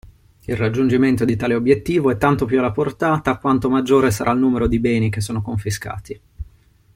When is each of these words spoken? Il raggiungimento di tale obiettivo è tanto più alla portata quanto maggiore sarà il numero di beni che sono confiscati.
Il 0.45 0.55
raggiungimento 0.57 1.25
di 1.25 1.35
tale 1.35 1.53
obiettivo 1.53 2.09
è 2.09 2.17
tanto 2.17 2.45
più 2.45 2.57
alla 2.57 2.71
portata 2.71 3.37
quanto 3.37 3.69
maggiore 3.69 4.09
sarà 4.09 4.31
il 4.31 4.39
numero 4.39 4.65
di 4.67 4.79
beni 4.79 5.11
che 5.11 5.21
sono 5.21 5.43
confiscati. 5.43 6.19